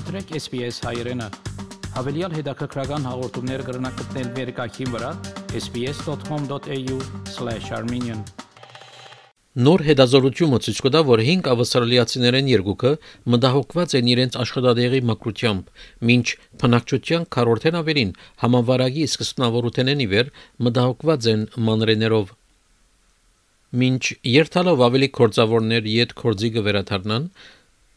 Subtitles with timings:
[0.00, 1.20] մտրեք SPS հայերեն։
[1.92, 5.10] Հավելյալ հետաքրքրական հաղորդումներ կգրնակցնել վերկայքին վրա
[5.60, 8.20] sps.com.au/armenian
[9.66, 12.92] Նոր հետազոտությունը ցույց կտա, որ 5 ավստրալիացիներեն երկուքը
[13.34, 15.62] մտահոգված են իրենց աշխատադեղի մակրությամբ,
[16.16, 16.26] ինչ
[16.64, 20.26] փնակչության քառորդեն ավելին համավարակի սկզբնավորութենեն ի վեր
[20.64, 22.26] մտահոգված են մանրեներով։
[23.80, 27.24] Մինչ երթալով ավելի կորձավորներ յետ կորձի կվերաթարնան,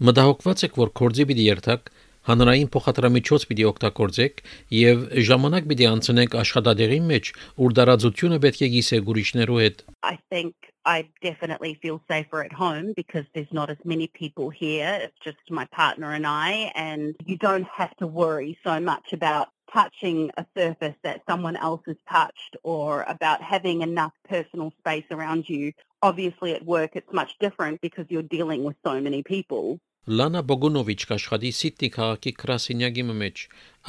[0.00, 1.88] Մտահոգված եք, որ կորձի պիտի երթակ,
[2.24, 4.38] հանրային փոխադրամիջոց պիտի օգտագործեք
[4.72, 7.28] եւ ժամանակ պիտի անցնեք աշխատադեղի մեջ,
[7.60, 12.94] ուր դարաձությունը պետք է գիսե գուրիչներու հետ։ I think I definitely feel safer at home
[12.96, 14.88] because there's not as many people here.
[15.04, 19.48] It's just my partner and I, and you don't have to worry so much about
[19.70, 25.46] touching a surface that someone else has touched or about having enough personal space around
[25.46, 25.72] you.
[26.00, 29.78] Obviously, at work, it's much different because you're dealing with so many people.
[30.08, 33.42] Լանա Բոգունովիչ կաշխատի Սիդնի քաղաքի Կրասինյագի մեջ,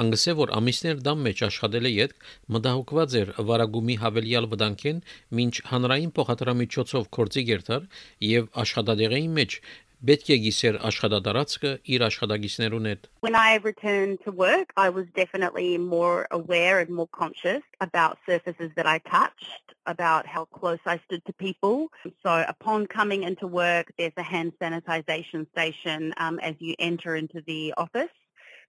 [0.03, 2.15] անգսե որ ամիսներ դամ մեջ աշխատել է յետ
[2.55, 4.99] մտահոգված էր վարագումի հավելյալ վտանգեն,
[5.45, 7.87] ինչ հանրային փոխադրամիջոցով կորցի գերտար
[8.31, 9.57] եւ աշխատադեղի մեջ
[10.06, 15.78] պետք է գիսեր աշխատատարածքը իր աշխատագիցներուն հետ When I returned to work, I was definitely
[15.78, 21.24] more aware and more conscious about surfaces that I touched, about how close I stood
[21.26, 21.88] to people.
[22.22, 27.42] So upon coming into work, there's a hand sanitization station um, as you enter into
[27.46, 28.14] the office.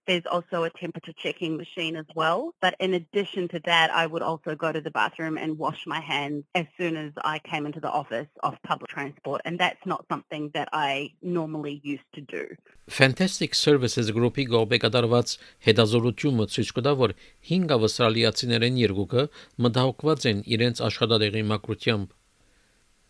[0.05, 2.53] There's also a temperature checking machine as well.
[2.61, 6.01] But in addition to that, I would also go to the bathroom and wash my
[6.01, 9.41] hands as soon as I came into the office off public transport.
[9.45, 12.43] And that's not something that I normally used to do.
[12.87, 15.37] Fantastic Services Group-ի գոբեկատարված
[15.67, 17.13] հետազոտությունը ցույց կտա, որ
[17.51, 19.23] 5 ավստրալիացիներեն երկուքը
[19.65, 22.11] մտահոգված են իրենց աշխատադեղի մակրությամբ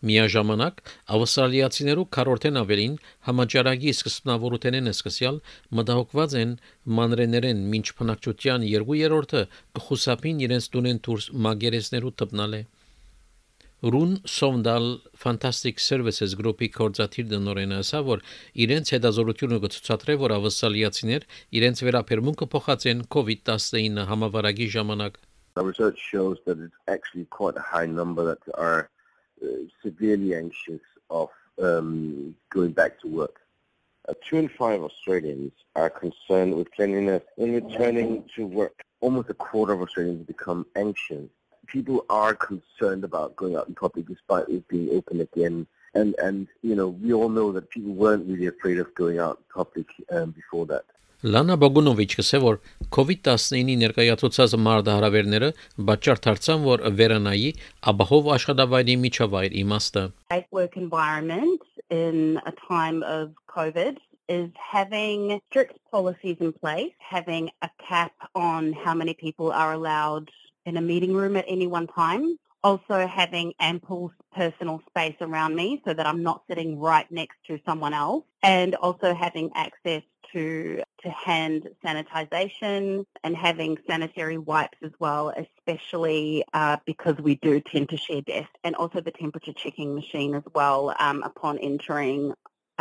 [0.10, 0.82] Միաժամանակ
[1.16, 2.96] ավստրալիացիներու քառորդեն ավելին
[3.30, 5.42] համաճարակի սկզբնավորութենեն սկսյալ
[5.80, 6.54] մտահոգված են
[7.00, 9.44] մանրեներեն ոչ փնակչության 2/3-ը
[9.80, 12.62] կխուսափին իրենց դունեն դուրս մագերեսներու տպնալե
[13.84, 14.86] Ռուն Սոնդալ
[15.20, 18.22] Fantastic Services Group-ի կորզաթիր դնորենը ասա, որ
[18.66, 21.26] իրենց հետազոտությունը կցուցադրե, որ ավստրալիացիներ
[21.60, 25.20] իրենց վերաբերմունքը փոխած են COVID-19 համավարակի ժամանակ
[25.56, 28.90] Our research shows that it's actually quite a high number that are
[29.82, 31.30] severely anxious of
[31.62, 33.40] um, going back to work.
[34.08, 38.82] Uh, two in five Australians are concerned with cleanliness in returning to work.
[39.00, 41.30] Almost a quarter of Australians become anxious.
[41.68, 45.66] People are concerned about going out in public despite it being open again.
[45.94, 49.38] And, and you know, we all know that people weren't really afraid of going out
[49.38, 50.84] in public um, before that.
[51.27, 52.57] Լանա Բոգունովիչ կսե որ
[52.95, 55.49] COVID-19-ի ներկայացուցած մարդահրավերները
[55.89, 57.49] բաճար դարձան որ վերանայի
[57.93, 60.05] աբահով աշխատավայրի միջավայր իմաստը
[60.35, 67.51] Safe work environment in a time of COVID is having strict policies in place, having
[67.63, 70.31] a cap on how many people are allowed
[70.67, 75.83] in a meeting room at any one time, also having ample personal space around me
[75.85, 80.03] so that I'm not sitting right next to someone else, and also having access
[80.34, 87.62] to, to hand sanitization and having sanitary wipes as well, especially uh, because we do
[87.62, 92.34] tend to share desks, and also the temperature checking machine as well um, upon entering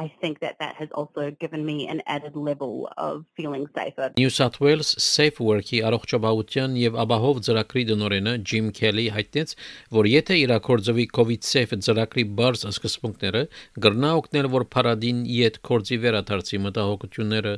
[0.02, 4.10] I think that that has also given me an added level of feeling safer.
[4.16, 9.54] New South Wales Safe Work-ի առողջապահության եւ ապահով ծրագրի դնորենը Jim Kelly հայտնեց,
[9.98, 13.42] որ եթե իրակորձվի COVID Safe ծրագրի բարձ սկզբունքները,
[13.78, 17.54] կգրնա օգնել, որ Փարադին իդ կորձի վերադարձի մտահոգությունները.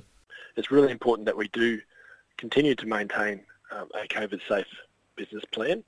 [0.61, 1.81] It's really important that we do
[2.37, 3.41] continue to maintain
[3.73, 4.73] um, a COVID safe
[5.17, 5.83] business plan.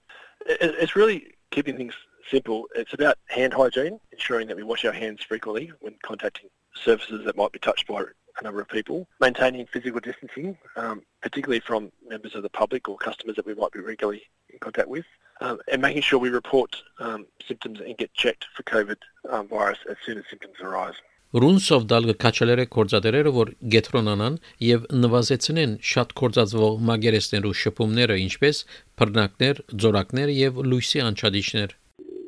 [0.47, 1.95] It, it's really keeping things
[2.30, 2.68] simple.
[2.76, 7.38] It's about hand hygiene, ensuring that we wash our hands frequently when contacting surfaces that
[7.38, 8.04] might be touched by
[8.40, 12.98] a number of people, maintaining physical distancing, um, particularly from members of the public or
[12.98, 15.06] customers that we might be regularly in contact with,
[15.42, 18.98] um, and making sure we report um, symptoms and get checked for COVID
[19.30, 20.96] um, virus as soon as symptoms arise.
[21.32, 24.34] Ռունսով դալգը կաչալերը կորցածերերը որ գետրոնանան
[24.68, 28.60] եւ նվազեցնեն շատ կորցածվող մագերեսներու շփումները ինչպես
[29.00, 31.78] բռնակներ, ձորակներ եւ լույսի անչադիչներ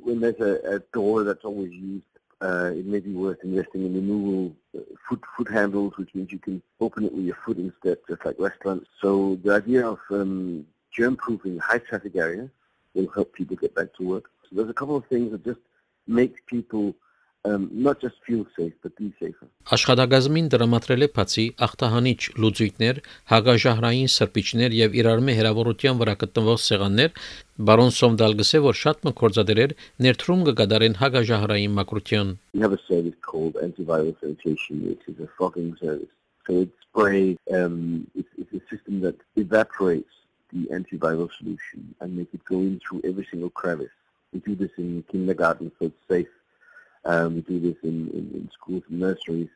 [0.09, 2.05] when there's a, a door that's always used,
[2.41, 6.39] uh, it may be worth investing in removable uh, foot foot handles, which means you
[6.39, 8.87] can open it with your foot instead, just like restaurants.
[9.03, 10.67] So the idea of um,
[10.97, 12.51] germ-proofing high traffic areas
[12.95, 14.31] will help people get back to work.
[14.45, 15.61] So there's a couple of things that just
[16.07, 16.95] make people
[17.45, 19.47] um, not just feel safe but be safer.
[19.77, 23.01] Աշխատագազմին դրամատրել է բացի ախտահանիչ լուծույթներ,
[23.33, 27.11] հագաժահրային սրբիչներ եւ իրարմե հերավորության վրա գտնվող սեղաններ,
[27.69, 29.75] բարոն Սոմդալ գսե որ շատ մկորձադերեր
[30.09, 32.35] ներդրում կգադարեն հագաժահրային մակրության.
[32.55, 36.15] We have a service called antiviral sanitation which is a fogging service.
[36.47, 40.15] So it spray um, it's, it's a system that evaporates
[40.53, 43.95] the antiviral solution and make it go in through every single crevice.
[44.33, 46.29] We do this in kindergarten, so it's safe.
[47.05, 49.49] Um, we do this in, in, in schools and nurseries,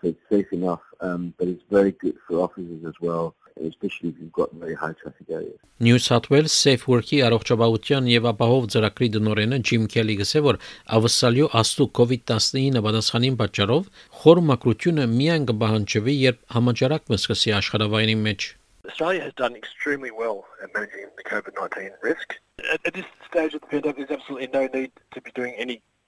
[0.00, 0.80] so it's safe enough.
[1.00, 4.92] Um, but it's very good for offices as well, especially if you've got very high
[4.92, 5.58] traffic areas.
[5.80, 10.58] New South Wales Safe Work-ի առողջապահության եւ ապահով ծրագրի դնորենը Ջիմ Քելի գսե որ
[10.98, 13.88] ավսալյո աստու COVID-19 պատասխանին պատճառով
[14.22, 18.52] խոր մակրությունը միայն կբահանջվի երբ համաճարակ մսկսի աշխարհավայրի մեջ
[18.84, 22.36] Australia has done extremely well at managing the COVID-19 risk.
[22.72, 25.54] At, at this stage of the pandemic, there's absolutely no need to be doing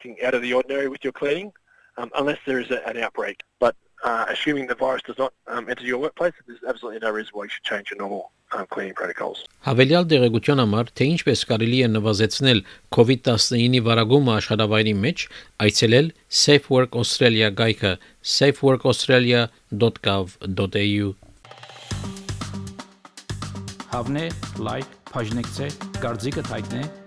[0.04, 1.54] anything out of the ordinary with your cleaning
[1.98, 3.42] um, unless there is a, an outbreak.
[3.60, 7.31] But uh, assuming the virus does not um, enter your workplace, there's absolutely no reason
[7.34, 9.46] why you should change your normal um, cleaning protocols.
[9.66, 12.60] Հավելյալ դեղեցության համար թե ինչպես կարելի է նվազեցնել
[12.98, 15.18] COVID-19-ի վարագումը աշխարհավայրի մեջ,
[15.66, 16.08] այցելել
[16.42, 17.92] Safe Work Australia գայքը
[18.38, 21.08] safeworkaustralia.gov.au
[23.92, 24.25] Հավնե,
[24.63, 25.68] լայք, բաժնեկցե,
[26.00, 26.81] դարձիկը թայտնե,